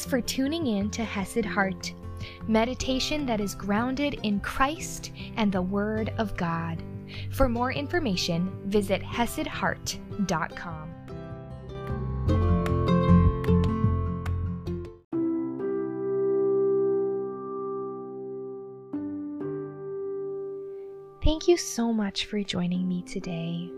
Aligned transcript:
Thanks 0.00 0.10
for 0.10 0.22
tuning 0.22 0.66
in 0.66 0.88
to 0.92 1.04
Hesed 1.04 1.44
Heart, 1.44 1.92
meditation 2.48 3.26
that 3.26 3.38
is 3.38 3.54
grounded 3.54 4.18
in 4.22 4.40
Christ 4.40 5.12
and 5.36 5.52
the 5.52 5.60
Word 5.60 6.14
of 6.16 6.34
God. 6.38 6.82
For 7.32 7.50
more 7.50 7.70
information, 7.70 8.50
visit 8.64 9.02
HesedHeart.com. 9.02 10.88
Thank 21.22 21.46
you 21.46 21.58
so 21.58 21.92
much 21.92 22.24
for 22.24 22.42
joining 22.42 22.88
me 22.88 23.02
today. 23.02 23.70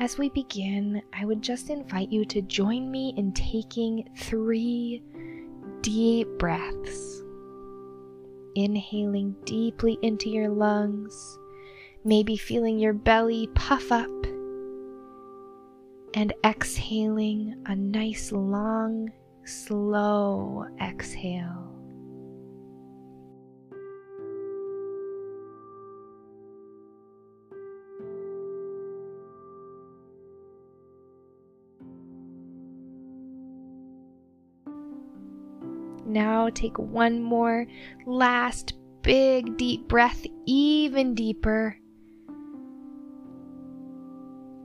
As 0.00 0.16
we 0.16 0.28
begin, 0.28 1.02
I 1.12 1.24
would 1.24 1.42
just 1.42 1.70
invite 1.70 2.12
you 2.12 2.24
to 2.26 2.40
join 2.42 2.88
me 2.88 3.14
in 3.16 3.32
taking 3.32 4.08
three 4.16 5.02
deep 5.80 6.28
breaths. 6.38 7.24
Inhaling 8.54 9.34
deeply 9.44 9.98
into 10.02 10.30
your 10.30 10.50
lungs, 10.50 11.38
maybe 12.04 12.36
feeling 12.36 12.78
your 12.78 12.92
belly 12.92 13.48
puff 13.56 13.90
up, 13.90 14.08
and 16.14 16.32
exhaling 16.44 17.60
a 17.66 17.74
nice 17.74 18.30
long, 18.30 19.10
slow 19.44 20.64
exhale. 20.80 21.77
Now 36.08 36.48
take 36.48 36.78
one 36.78 37.22
more 37.22 37.66
last 38.06 38.72
big 39.02 39.58
deep 39.58 39.88
breath, 39.88 40.24
even 40.46 41.14
deeper. 41.14 41.76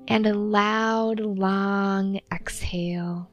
And 0.08 0.26
a 0.26 0.34
loud, 0.34 1.20
long 1.20 2.20
exhale. 2.32 3.30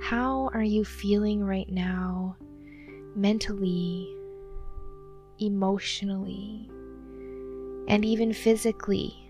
How 0.00 0.50
are 0.52 0.62
you 0.62 0.84
feeling 0.84 1.42
right 1.42 1.68
now, 1.68 2.36
mentally, 3.16 4.14
emotionally, 5.40 6.70
and 7.88 8.04
even 8.04 8.32
physically? 8.32 9.21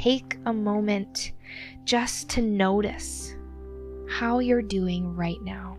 Take 0.00 0.38
a 0.46 0.52
moment 0.52 1.32
just 1.84 2.30
to 2.30 2.40
notice 2.40 3.34
how 4.08 4.38
you're 4.38 4.62
doing 4.62 5.14
right 5.14 5.42
now. 5.42 5.76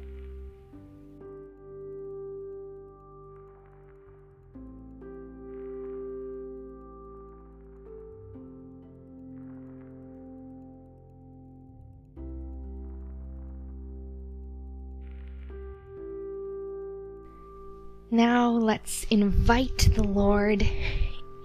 Now 18.11 18.51
let's 18.51 19.03
invite 19.05 19.89
the 19.95 20.03
Lord 20.03 20.63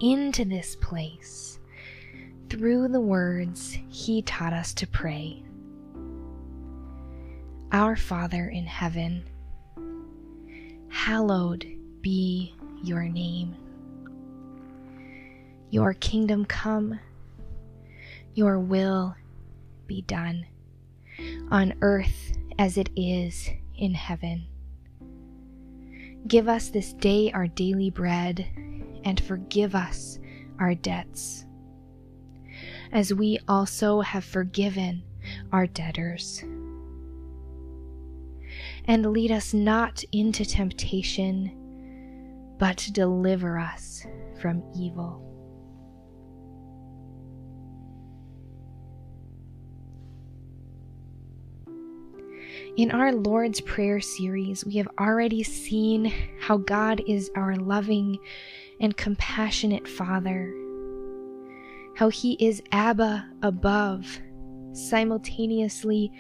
into 0.03 0.45
this 0.45 0.77
place 0.77 1.59
through 2.49 2.89
the 2.89 3.01
words 3.01 3.77
he 3.89 4.23
taught 4.23 4.53
us 4.53 4.73
to 4.75 4.87
pray. 4.87 5.43
Our 7.73 7.97
Father 7.97 8.49
in 8.49 8.65
heaven, 8.65 9.25
hallowed 10.89 11.67
be 12.01 12.55
your 12.83 13.03
name. 13.05 13.57
Your 15.71 15.95
kingdom 15.95 16.45
come, 16.45 17.01
your 18.35 18.61
will 18.61 19.17
be 19.87 20.03
done, 20.03 20.47
on 21.51 21.75
earth 21.81 22.37
as 22.59 22.77
it 22.77 22.89
is 22.95 23.49
in 23.77 23.95
heaven. 23.95 24.47
Give 26.29 26.49
us 26.49 26.69
this 26.69 26.93
day 26.93 27.33
our 27.33 27.49
daily 27.49 27.91
bread, 27.91 28.47
and 29.05 29.21
forgive 29.21 29.75
us 29.75 30.19
our 30.59 30.75
debts 30.75 31.46
as 32.93 33.13
we 33.13 33.39
also 33.49 34.01
have 34.01 34.25
forgiven 34.25 35.03
our 35.53 35.67
debtors. 35.67 36.43
And 38.85 39.13
lead 39.13 39.33
us 39.33 39.53
not 39.53 40.05
into 40.13 40.45
temptation, 40.45 41.51
but 42.59 42.89
deliver 42.93 43.59
us 43.59 44.07
from 44.41 44.63
evil. 44.75 45.23
In 52.77 52.91
our 52.91 53.11
Lord's 53.13 53.61
Prayer 53.63 54.01
series, 54.01 54.65
we 54.65 54.75
have 54.75 54.89
already 55.01 55.43
seen 55.43 56.13
how 56.41 56.59
God 56.59 57.03
is 57.07 57.31
our 57.35 57.57
loving 57.57 58.19
and 58.81 58.95
compassionate 58.97 59.89
Father 59.89 60.53
how 61.97 62.11
he 62.11 62.35
is 62.35 62.63
Abba 62.73 63.27
above, 63.43 64.21
simultaneously 64.73 66.13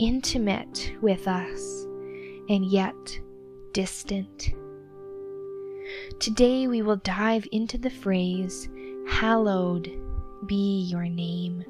intimate 0.00 0.92
with 1.00 1.28
us 1.28 1.86
and 2.48 2.66
yet 2.66 3.20
distant. 3.72 4.52
Today 6.18 6.66
we 6.66 6.82
will 6.82 6.96
dive 6.96 7.46
into 7.52 7.78
the 7.78 7.90
phrase, 7.90 8.68
Hallowed 9.08 9.88
be 10.46 10.82
your 10.90 11.04
name. 11.04 11.64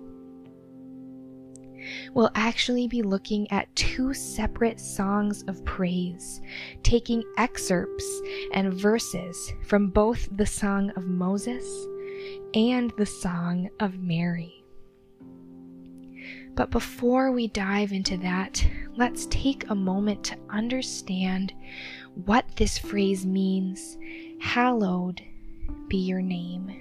We'll 2.15 2.31
actually 2.35 2.89
be 2.89 3.03
looking 3.03 3.51
at 3.51 3.75
two 3.77 4.15
separate 4.15 4.81
songs 4.81 5.45
of 5.49 5.63
praise, 5.67 6.41
taking 6.83 7.23
excerpts 7.37 8.23
and 8.55 8.73
verses 8.73 9.53
from 9.67 9.89
both 9.91 10.29
the 10.37 10.47
Song 10.47 10.91
of 10.97 11.07
Moses 11.07 11.87
and 12.55 12.93
the 12.97 13.07
Song 13.07 13.69
of 13.81 13.99
Mary. 13.99 14.65
But 16.55 16.71
before 16.71 17.33
we 17.33 17.49
dive 17.49 17.93
into 17.93 18.17
that, 18.19 18.65
let's 18.97 19.27
take 19.27 19.69
a 19.69 19.75
moment 19.75 20.25
to 20.25 20.39
understand 20.51 21.55
what 22.25 22.45
this 22.57 22.77
phrase 22.77 23.25
means 23.25 23.97
Hallowed 24.41 25.23
be 25.89 25.99
your 25.99 26.23
name. 26.23 26.81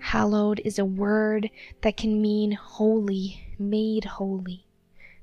Hallowed 0.00 0.60
is 0.64 0.78
a 0.78 0.84
word 0.84 1.50
that 1.82 1.96
can 1.96 2.20
mean 2.20 2.52
holy, 2.52 3.54
made 3.58 4.04
holy, 4.04 4.66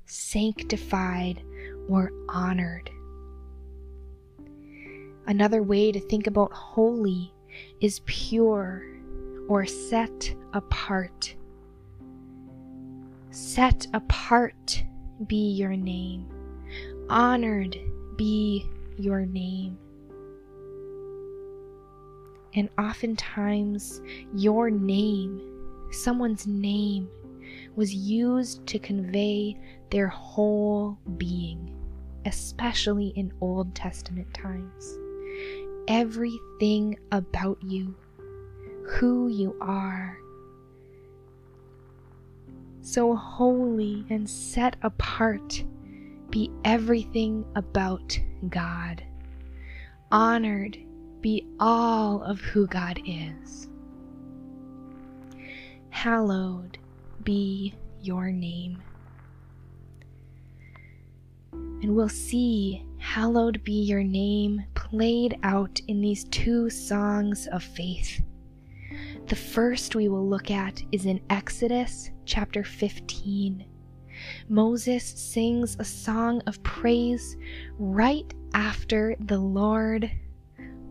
sanctified, 0.06 1.42
or 1.88 2.12
honored. 2.28 2.90
Another 5.26 5.62
way 5.62 5.92
to 5.92 6.00
think 6.00 6.26
about 6.26 6.52
holy 6.52 7.31
is 7.80 8.00
pure 8.06 8.84
or 9.48 9.66
set 9.66 10.34
apart. 10.52 11.34
Set 13.30 13.86
apart 13.94 14.84
be 15.26 15.52
your 15.52 15.76
name. 15.76 16.28
Honored 17.08 17.78
be 18.16 18.66
your 18.96 19.26
name. 19.26 19.78
And 22.54 22.68
oftentimes, 22.78 24.02
your 24.34 24.70
name, 24.70 25.40
someone's 25.90 26.46
name, 26.46 27.08
was 27.76 27.94
used 27.94 28.66
to 28.66 28.78
convey 28.78 29.58
their 29.90 30.08
whole 30.08 30.98
being, 31.16 31.74
especially 32.26 33.08
in 33.16 33.32
Old 33.40 33.74
Testament 33.74 34.32
times 34.34 34.98
everything 35.88 36.98
about 37.10 37.58
you, 37.62 37.94
who 38.86 39.28
you 39.28 39.56
are. 39.60 40.18
So 42.80 43.14
holy 43.14 44.04
and 44.10 44.28
set 44.28 44.76
apart, 44.82 45.64
be 46.30 46.50
everything 46.64 47.44
about 47.54 48.18
God. 48.48 49.02
Honored 50.10 50.78
be 51.20 51.46
all 51.60 52.22
of 52.24 52.40
who 52.40 52.66
God 52.66 53.00
is. 53.06 53.68
Hallowed 55.90 56.78
be 57.22 57.74
your 58.00 58.32
name. 58.32 58.82
And 61.52 61.94
we'll 61.94 62.08
see 62.08 62.84
Hallowed 63.02 63.62
be 63.64 63.82
your 63.82 64.04
name 64.04 64.64
played 64.92 65.38
out 65.42 65.80
in 65.88 66.02
these 66.02 66.24
two 66.24 66.68
songs 66.68 67.46
of 67.46 67.64
faith. 67.64 68.20
The 69.26 69.36
first 69.36 69.94
we 69.94 70.08
will 70.08 70.28
look 70.28 70.50
at 70.50 70.82
is 70.92 71.06
in 71.06 71.18
Exodus 71.30 72.10
chapter 72.26 72.62
15. 72.62 73.64
Moses 74.50 75.02
sings 75.02 75.76
a 75.78 75.84
song 75.84 76.42
of 76.46 76.62
praise 76.62 77.38
right 77.78 78.34
after 78.52 79.16
the 79.18 79.38
Lord 79.38 80.10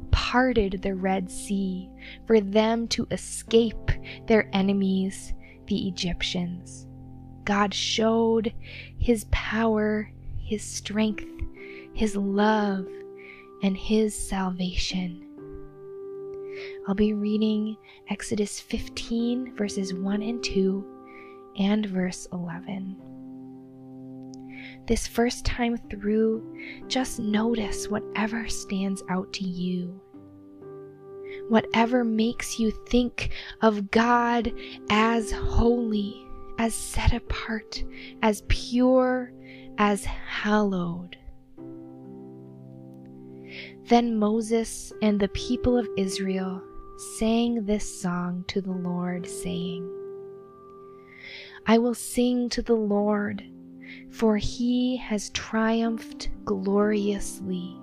parted 0.09 0.81
the 0.81 0.95
Red 0.95 1.30
Sea 1.30 1.88
for 2.25 2.42
them 2.42 2.88
to 2.88 3.07
escape 3.12 3.92
their 4.25 4.50
enemies, 4.51 5.36
the 5.68 5.88
Egyptians. 5.88 6.88
God 7.45 7.71
showed 7.71 8.51
his 8.98 9.27
power, 9.30 10.12
his 10.39 10.63
strength, 10.63 11.27
his 11.94 12.15
love, 12.15 12.88
and 13.63 13.78
his 13.78 14.16
salvation. 14.16 15.28
I'll 16.88 16.96
be 16.96 17.13
reading 17.13 17.78
Exodus 18.10 18.60
15, 18.60 19.56
verses 19.56 19.94
1 19.94 20.22
and 20.22 20.44
2, 20.44 20.86
and 21.60 21.86
verse 21.86 22.28
11. 22.34 22.98
This 24.88 25.08
first 25.08 25.46
time 25.46 25.78
through, 25.90 26.58
just 26.88 27.19
notice 27.19 27.88
whatever 27.88 28.48
stands 28.48 29.04
out 29.10 29.31
to 29.34 29.44
you. 29.44 30.02
Whatever 31.50 32.04
makes 32.04 32.60
you 32.60 32.72
think 32.88 33.31
of 33.62 33.92
God 33.92 34.52
as 34.90 35.31
holy, 35.31 36.25
as 36.58 36.74
set 36.74 37.13
apart, 37.13 37.84
as 38.22 38.44
pure, 38.48 39.31
as 39.78 40.04
hallowed. 40.06 41.18
Then 43.91 44.17
Moses 44.17 44.93
and 45.01 45.19
the 45.19 45.27
people 45.27 45.77
of 45.77 45.85
Israel 45.97 46.63
sang 47.17 47.65
this 47.65 48.01
song 48.01 48.45
to 48.47 48.61
the 48.61 48.71
Lord, 48.71 49.27
saying, 49.27 49.85
I 51.67 51.77
will 51.77 51.93
sing 51.93 52.47
to 52.51 52.61
the 52.61 52.73
Lord, 52.73 53.43
for 54.09 54.38
he 54.38 54.95
has 54.95 55.29
triumphed 55.31 56.29
gloriously. 56.45 57.77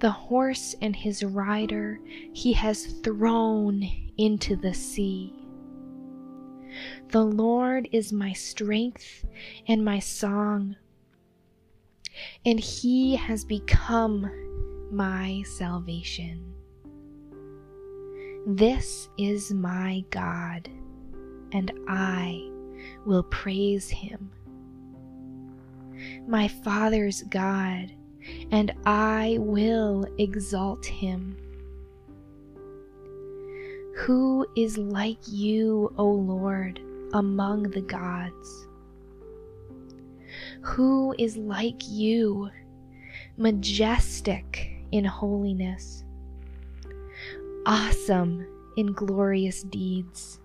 The 0.00 0.10
horse 0.10 0.74
and 0.82 0.96
his 0.96 1.22
rider 1.22 2.00
he 2.32 2.52
has 2.54 2.86
thrown 2.86 3.88
into 4.18 4.56
the 4.56 4.74
sea. 4.74 5.32
The 7.10 7.22
Lord 7.22 7.88
is 7.92 8.12
my 8.12 8.32
strength 8.32 9.24
and 9.68 9.84
my 9.84 10.00
song, 10.00 10.74
and 12.44 12.58
he 12.58 13.14
has 13.14 13.44
become 13.44 14.28
my 14.90 15.42
salvation. 15.46 16.52
This 18.46 19.08
is 19.18 19.52
my 19.52 20.04
God, 20.10 20.68
and 21.52 21.72
I 21.88 22.50
will 23.04 23.22
praise 23.24 23.88
him. 23.88 24.30
My 26.26 26.48
Father's 26.48 27.22
God, 27.24 27.92
and 28.50 28.72
I 28.86 29.36
will 29.40 30.06
exalt 30.18 30.84
him. 30.86 31.36
Who 33.98 34.46
is 34.56 34.78
like 34.78 35.18
you, 35.28 35.92
O 35.98 36.06
Lord, 36.06 36.80
among 37.12 37.64
the 37.64 37.82
gods? 37.82 38.66
Who 40.62 41.14
is 41.18 41.36
like 41.36 41.88
you, 41.88 42.48
majestic 43.36 44.79
in 44.92 45.04
holiness, 45.04 46.04
awesome 47.66 48.46
in 48.76 48.92
glorious 48.92 49.62
deeds, 49.62 50.40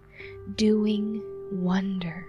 doing 0.55 1.21
wonder. 1.51 2.25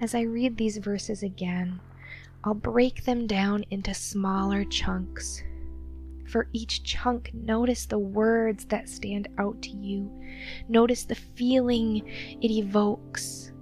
As 0.00 0.14
I 0.14 0.20
read 0.20 0.56
these 0.56 0.78
verses 0.78 1.24
again, 1.24 1.80
I'll 2.44 2.54
break 2.54 3.04
them 3.04 3.26
down 3.26 3.64
into 3.70 3.92
smaller 3.94 4.64
chunks. 4.64 5.42
For 6.28 6.48
each 6.52 6.82
chunk, 6.82 7.30
notice 7.32 7.86
the 7.86 7.98
words 7.98 8.64
that 8.66 8.88
stand 8.88 9.28
out 9.38 9.60
to 9.62 9.70
you. 9.70 10.10
Notice 10.68 11.04
the 11.04 11.14
feeling 11.14 12.06
it 12.40 12.50
evokes. 12.50 13.52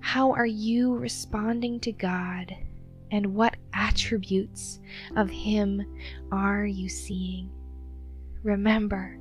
How 0.00 0.32
are 0.32 0.46
you 0.46 0.96
responding 0.96 1.80
to 1.80 1.92
God? 1.92 2.54
And 3.10 3.34
what 3.34 3.56
attributes 3.72 4.80
of 5.16 5.30
Him 5.30 5.82
are 6.30 6.66
you 6.66 6.88
seeing? 6.88 7.50
Remember, 8.42 9.18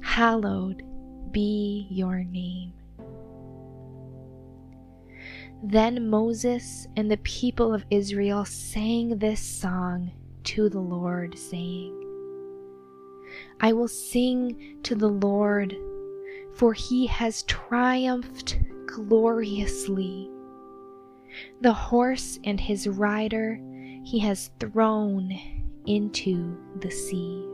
hallowed 0.00 0.82
be 1.32 1.88
your 1.90 2.22
name. 2.22 2.72
Then 5.66 6.10
Moses 6.10 6.86
and 6.94 7.10
the 7.10 7.16
people 7.16 7.72
of 7.72 7.86
Israel 7.90 8.44
sang 8.44 9.16
this 9.16 9.40
song 9.40 10.12
to 10.42 10.68
the 10.68 10.80
Lord, 10.80 11.38
saying, 11.38 11.98
I 13.62 13.72
will 13.72 13.88
sing 13.88 14.78
to 14.82 14.94
the 14.94 15.08
Lord, 15.08 15.74
for 16.52 16.74
he 16.74 17.06
has 17.06 17.44
triumphed 17.44 18.58
gloriously. 18.84 20.30
The 21.62 21.72
horse 21.72 22.38
and 22.44 22.60
his 22.60 22.86
rider 22.86 23.58
he 24.04 24.18
has 24.18 24.50
thrown 24.60 25.32
into 25.86 26.58
the 26.80 26.90
sea. 26.90 27.53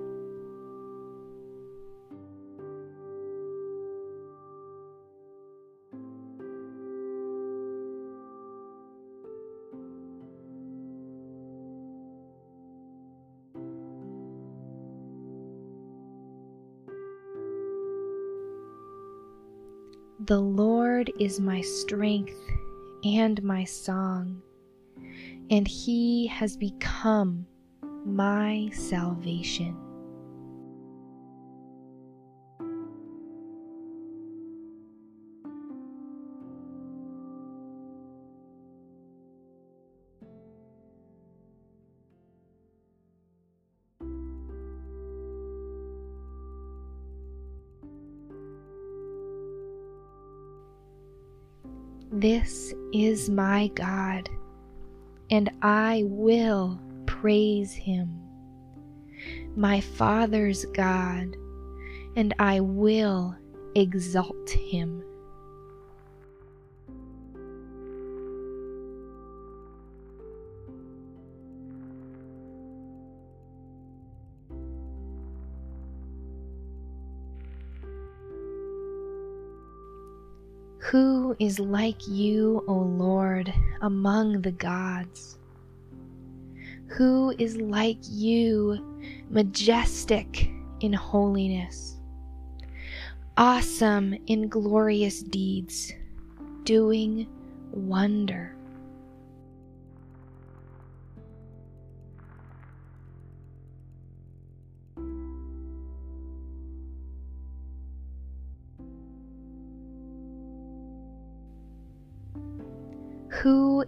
The 20.31 20.39
Lord 20.39 21.11
is 21.19 21.41
my 21.41 21.61
strength 21.61 22.39
and 23.03 23.43
my 23.43 23.65
song, 23.65 24.41
and 25.51 25.67
he 25.67 26.29
has 26.29 26.57
become 26.57 27.49
my 28.07 28.71
salvation. 28.73 29.77
Is 52.93 53.31
my 53.31 53.69
God, 53.69 54.29
and 55.31 55.51
I 55.63 56.05
will 56.07 56.81
praise 57.07 57.73
him. 57.73 58.21
My 59.57 59.81
Father's 59.81 60.65
God, 60.67 61.37
and 62.17 62.35
I 62.39 62.61
will 62.61 63.35
exalt 63.75 64.51
him. 64.51 65.05
Is 81.41 81.59
like 81.59 82.07
you, 82.07 82.63
O 82.69 82.75
Lord, 82.75 83.53
among 83.81 84.43
the 84.43 84.53
gods? 84.53 85.39
Who 86.89 87.35
is 87.39 87.57
like 87.57 87.99
you, 88.03 89.01
majestic 89.31 90.51
in 90.81 90.93
holiness, 90.93 91.97
awesome 93.39 94.15
in 94.27 94.49
glorious 94.49 95.23
deeds, 95.23 95.95
doing 96.65 97.27
wonder? 97.71 98.55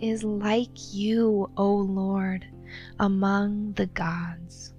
Is 0.03 0.25
like 0.25 0.93
you, 0.93 1.49
O 1.57 1.75
Lord, 1.75 2.45
among 2.99 3.73
the 3.75 3.87
gods? 3.87 4.75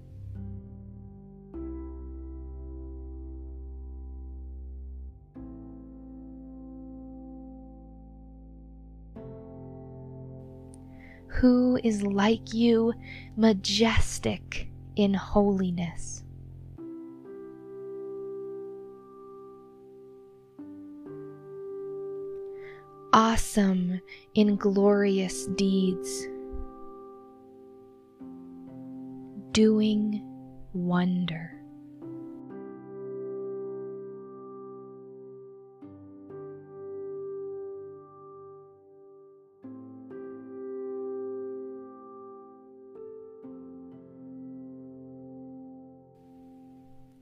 Who 11.27 11.79
is 11.83 12.03
like 12.03 12.53
you, 12.53 12.93
majestic 13.35 14.67
in 14.95 15.13
holiness? 15.13 16.22
Awesome 23.15 24.01
in 24.34 24.55
glorious 24.55 25.46
deeds, 25.46 26.27
doing 29.51 30.20
wonder. 30.74 31.51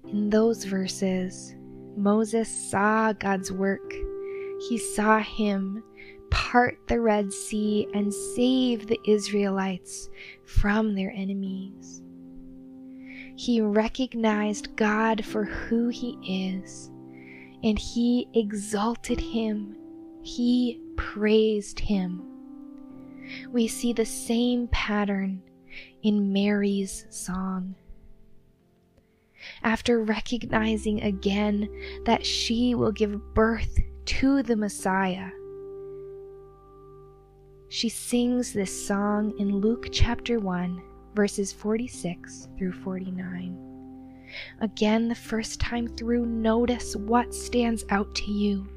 In 0.08 0.30
those 0.30 0.64
verses, 0.64 1.54
Moses 1.98 2.48
saw 2.48 3.12
God's 3.12 3.52
work. 3.52 3.94
He 4.70 4.78
saw 4.78 5.20
him 5.20 5.84
part 6.30 6.78
the 6.88 7.00
Red 7.02 7.34
Sea 7.34 7.88
and 7.94 8.14
save 8.14 8.88
the 8.88 9.00
Israelites 9.06 10.10
from 10.46 10.96
their 10.96 11.12
enemies. 11.12 12.02
He 13.36 13.60
recognized 13.60 14.76
God 14.76 15.26
for 15.26 15.46
who 15.46 15.90
he 15.90 16.18
is, 16.62 16.92
and 17.64 17.78
he 17.78 18.28
exalted 18.34 19.20
him. 19.20 19.76
He 20.22 20.80
praised 20.96 21.80
him. 21.80 22.22
We 23.50 23.68
see 23.68 23.94
the 23.94 24.06
same 24.06 24.68
pattern 24.68 25.42
in 26.04 26.32
Mary's 26.32 27.06
song 27.10 27.76
after 29.64 30.04
recognizing 30.04 31.02
again 31.02 31.68
that 32.06 32.26
she 32.26 32.76
will 32.76 32.92
give 32.92 33.34
birth 33.34 33.80
to 34.06 34.44
the 34.44 34.56
Messiah. 34.56 35.30
She 37.70 37.90
sings 37.90 38.52
this 38.52 38.88
song 38.88 39.34
in 39.40 39.58
Luke 39.58 39.88
chapter 39.92 40.40
1, 40.40 40.82
verses 41.16 41.54
46 41.54 42.50
through 42.58 42.74
49. 42.74 43.58
Again, 44.60 45.08
the 45.08 45.16
first 45.16 45.60
time 45.60 45.88
through, 45.88 46.26
notice 46.26 46.96
what 46.96 47.34
stands 47.34 47.86
out 47.90 48.14
to 48.16 48.32
you, 48.32 48.68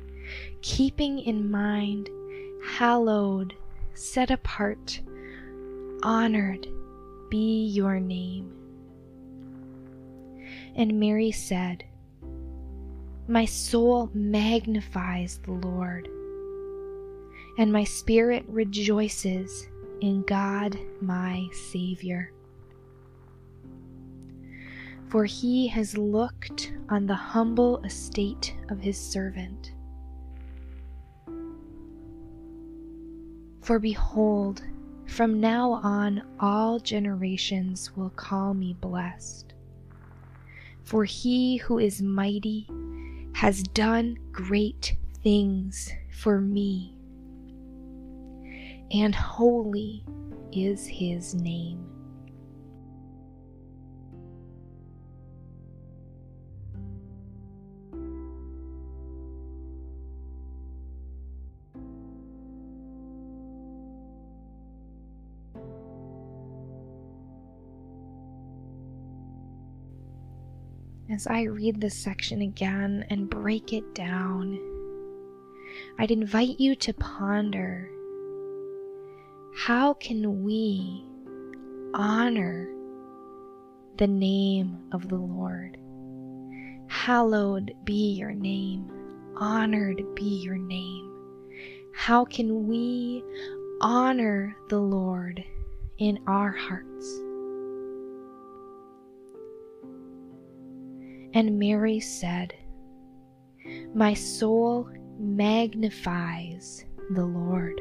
keeping 0.62 1.18
in 1.20 1.50
mind, 1.50 2.08
hallowed, 2.64 3.54
set 3.94 4.30
apart, 4.30 5.00
honored 6.02 6.66
be 7.30 7.66
your 7.66 7.98
name. 7.98 8.52
And 10.76 11.00
Mary 11.00 11.32
said, 11.32 11.84
My 13.26 13.46
soul 13.46 14.10
magnifies 14.12 15.40
the 15.44 15.52
Lord, 15.52 16.08
and 17.56 17.72
my 17.72 17.82
spirit 17.82 18.44
rejoices 18.48 19.66
in 20.02 20.22
God 20.24 20.78
my 21.00 21.48
Savior. 21.70 22.32
For 25.08 25.24
he 25.24 25.66
has 25.68 25.96
looked 25.96 26.74
on 26.90 27.06
the 27.06 27.14
humble 27.14 27.78
estate 27.78 28.54
of 28.68 28.78
his 28.78 29.00
servant. 29.00 29.72
For 33.62 33.78
behold, 33.78 34.62
from 35.06 35.40
now 35.40 35.72
on 35.72 36.22
all 36.40 36.78
generations 36.78 37.96
will 37.96 38.10
call 38.10 38.52
me 38.52 38.76
blessed. 38.78 39.54
For 40.82 41.04
he 41.04 41.56
who 41.56 41.78
is 41.78 42.02
mighty 42.02 42.68
has 43.34 43.62
done 43.62 44.16
great 44.32 44.96
things 45.22 45.92
for 46.10 46.40
me, 46.40 46.96
and 48.92 49.14
holy 49.14 50.04
is 50.52 50.86
his 50.86 51.34
name. 51.34 51.93
As 71.11 71.26
I 71.26 71.42
read 71.42 71.80
this 71.80 71.96
section 71.96 72.40
again 72.40 73.04
and 73.11 73.28
break 73.28 73.73
it 73.73 73.94
down, 73.94 74.58
I'd 75.99 76.11
invite 76.11 76.58
you 76.58 76.75
to 76.76 76.94
ponder 76.94 77.90
how 79.56 79.94
can 79.94 80.42
we 80.42 81.04
honor 81.94 82.68
the 83.99 84.06
name 84.06 84.78
of 84.92 85.08
the 85.08 85.16
Lord? 85.16 85.76
Hallowed 86.88 87.73
be 87.84 88.12
your 88.12 88.32
name, 88.32 88.90
honored 89.37 90.02
be 90.14 90.42
your 90.42 90.58
name. 90.58 91.11
How 91.92 92.25
can 92.25 92.66
we 92.66 93.23
honor 93.80 94.56
the 94.68 94.80
Lord 94.80 95.44
in 95.99 96.18
our 96.26 96.50
hearts? 96.50 97.23
And 101.34 101.58
Mary 101.58 101.98
said, 101.98 102.54
My 103.92 104.14
soul 104.14 104.88
magnifies 105.18 106.84
the 107.10 107.24
Lord. 107.24 107.80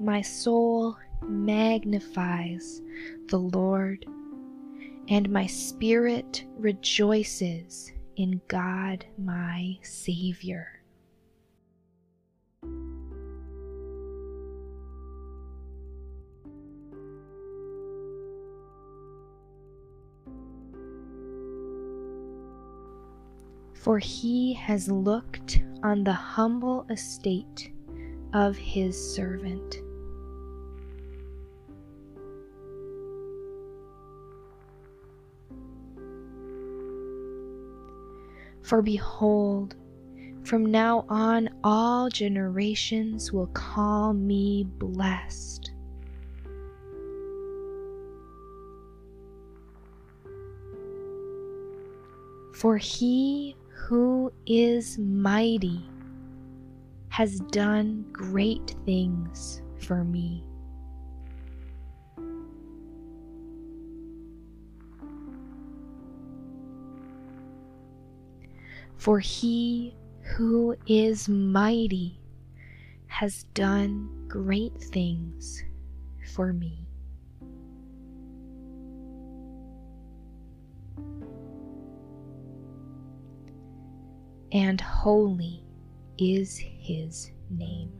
My 0.00 0.20
soul 0.20 0.96
magnifies 1.22 2.82
the 3.28 3.38
Lord, 3.38 4.04
and 5.08 5.30
my 5.30 5.46
spirit 5.46 6.44
rejoices 6.58 7.92
in 8.16 8.40
God 8.48 9.04
my 9.18 9.78
Savior. 9.82 10.80
For 23.74 24.00
he 24.00 24.52
has 24.54 24.90
looked 24.90 25.60
on 25.84 26.02
the 26.02 26.12
humble 26.12 26.84
estate 26.90 27.70
of 28.32 28.56
his 28.56 28.96
servant. 29.14 29.80
For 38.66 38.82
behold, 38.82 39.76
from 40.42 40.66
now 40.66 41.04
on 41.08 41.48
all 41.62 42.08
generations 42.08 43.32
will 43.32 43.46
call 43.46 44.12
me 44.12 44.64
blessed. 44.64 45.70
For 52.54 52.76
he 52.76 53.54
who 53.68 54.32
is 54.46 54.98
mighty 54.98 55.80
has 57.10 57.38
done 57.52 58.04
great 58.10 58.74
things 58.84 59.62
for 59.78 60.02
me. 60.02 60.42
For 69.06 69.20
he 69.20 69.94
who 70.34 70.74
is 70.88 71.28
mighty 71.28 72.18
has 73.06 73.44
done 73.54 74.26
great 74.26 74.76
things 74.82 75.62
for 76.34 76.52
me. 76.52 76.88
And 84.50 84.80
holy 84.80 85.62
is 86.18 86.58
his 86.58 87.30
name. 87.48 87.92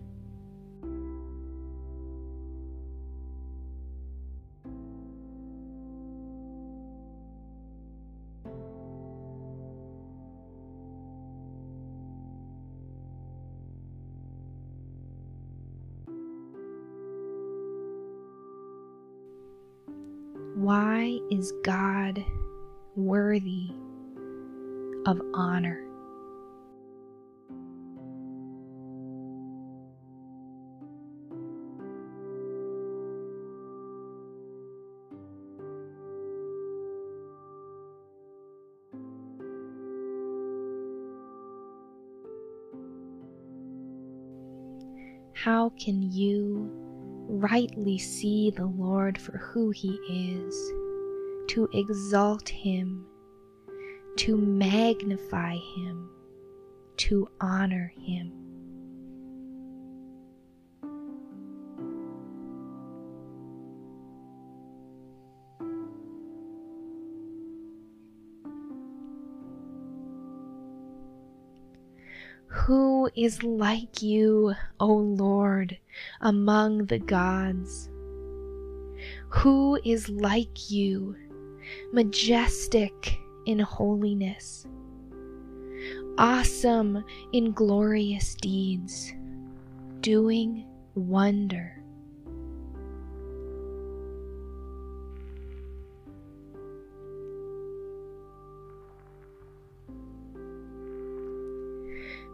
Why 20.67 21.21
is 21.31 21.53
God 21.63 22.25
worthy 22.97 23.71
of 25.07 25.21
honor? 25.33 25.81
How 45.33 45.71
can 45.79 46.03
you 46.03 46.86
rightly 47.29 47.99
see 47.99 48.51
the 48.51 48.67
Lord 48.67 49.19
for 49.19 49.39
who 49.39 49.71
he 49.71 49.91
is, 50.09 50.55
to 51.49 51.69
exalt 51.73 52.49
him, 52.49 53.07
to 54.17 54.37
magnify 54.37 55.57
him, 55.57 56.09
to 56.99 57.29
honor 57.41 57.93
him? 57.99 58.46
Is 73.17 73.43
like 73.43 74.03
you, 74.03 74.55
O 74.79 74.93
Lord, 74.93 75.79
among 76.21 76.87
the 76.87 76.99
gods? 76.99 77.89
Who 79.31 79.79
is 79.85 80.09
like 80.09 80.71
you, 80.71 81.17
majestic 81.93 83.19
in 83.47 83.59
holiness, 83.59 84.67
awesome 86.19 87.05
in 87.33 87.53
glorious 87.53 88.35
deeds, 88.35 89.15
doing 90.01 90.67
wonder? 90.95 91.83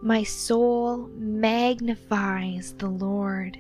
My 0.05 0.25
soul 0.25 1.09
magnifies 1.15 2.75
the 2.77 2.89
Lord, 2.89 3.57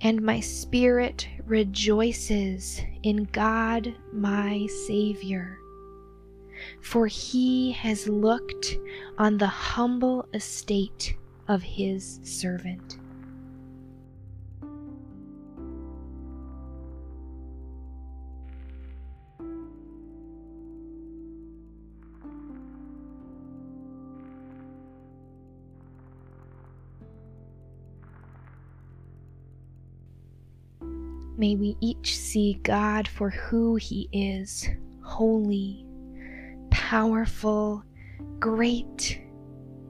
and 0.00 0.22
my 0.22 0.40
spirit 0.40 1.28
rejoices 1.44 2.80
in 3.02 3.24
God 3.24 3.94
my 4.14 4.66
Savior. 4.86 5.58
For 6.80 7.06
he 7.06 7.72
has 7.72 8.08
looked 8.08 8.78
on 9.18 9.36
the 9.36 9.46
humble 9.46 10.26
estate 10.32 11.18
of 11.48 11.62
his 11.62 12.20
servant. 12.22 12.99
May 31.50 31.56
we 31.56 31.76
each 31.80 32.16
see 32.16 32.60
God 32.62 33.08
for 33.08 33.30
who 33.30 33.74
He 33.74 34.08
is 34.12 34.68
holy, 35.02 35.84
powerful, 36.70 37.82
great, 38.38 39.20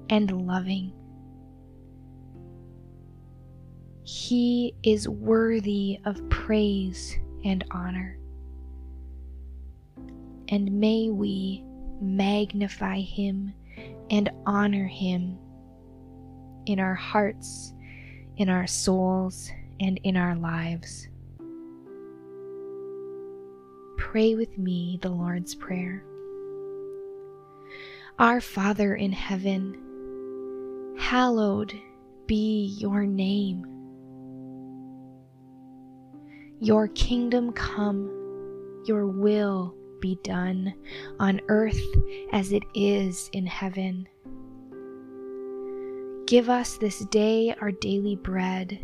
and 0.09 0.47
loving. 0.47 0.91
He 4.05 4.75
is 4.83 5.07
worthy 5.07 5.99
of 6.07 6.27
praise 6.31 7.19
and 7.45 7.63
honor. 7.73 8.19
And 10.49 10.81
may 10.81 11.11
we 11.11 11.63
magnify 12.01 13.01
Him 13.01 13.53
and 14.09 14.31
honor 14.47 14.87
Him 14.87 15.37
in 16.65 16.81
our 16.81 16.95
hearts, 16.95 17.75
in 18.39 18.49
our 18.49 18.67
souls, 18.67 19.51
and 19.79 20.01
in 20.05 20.17
our 20.17 20.35
lives 20.37 21.07
pray 24.11 24.35
with 24.35 24.59
me 24.59 24.99
the 25.03 25.09
Lord's 25.09 25.55
Prayer. 25.55 26.03
Our 28.19 28.41
Father 28.41 28.97
in 28.97 29.13
heaven, 29.13 30.97
hallowed 30.99 31.73
be 32.27 32.75
your 32.77 33.07
name. 33.07 33.65
Your 36.59 36.89
kingdom 36.89 37.53
come, 37.53 38.83
your 38.85 39.07
will 39.07 39.77
be 40.01 40.19
done 40.25 40.75
on 41.21 41.41
earth 41.47 41.81
as 42.33 42.51
it 42.51 42.65
is 42.75 43.31
in 43.33 43.47
heaven. 43.47 44.09
Give 46.27 46.51
us 46.51 46.79
this 46.79 46.99
day 47.07 47.55
our 47.61 47.71
daily 47.71 48.17
bread, 48.17 48.77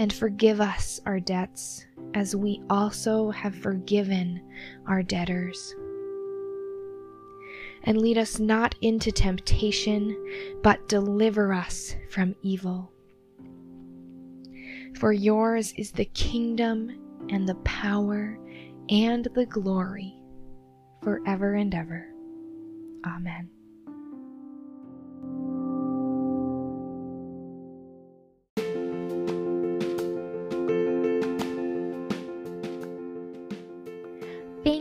and 0.00 0.14
forgive 0.14 0.62
us 0.62 0.98
our 1.04 1.20
debts 1.20 1.84
as 2.14 2.34
we 2.34 2.62
also 2.70 3.30
have 3.30 3.54
forgiven 3.54 4.40
our 4.86 5.02
debtors. 5.02 5.74
And 7.84 7.98
lead 8.00 8.16
us 8.16 8.38
not 8.38 8.74
into 8.80 9.12
temptation, 9.12 10.16
but 10.62 10.88
deliver 10.88 11.52
us 11.52 11.94
from 12.08 12.34
evil. 12.40 12.90
For 14.98 15.12
yours 15.12 15.74
is 15.76 15.92
the 15.92 16.06
kingdom 16.06 16.98
and 17.28 17.46
the 17.46 17.56
power 17.56 18.38
and 18.88 19.28
the 19.34 19.44
glory 19.44 20.14
forever 21.02 21.54
and 21.54 21.74
ever. 21.74 22.08
Amen. 23.06 23.50